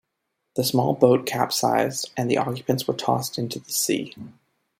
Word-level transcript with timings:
The 0.55 0.63
small 0.63 0.95
boat 0.95 1.27
capsized 1.27 2.09
and 2.17 2.27
the 2.27 2.39
occupants 2.39 2.87
were 2.87 2.95
tossed 2.95 3.37
into 3.37 3.59
the 3.59 3.71
sea. 3.71 4.15